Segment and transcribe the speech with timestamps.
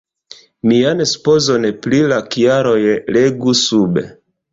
[0.69, 2.73] Mian supozon pri la kialoj
[3.19, 4.05] legu sube.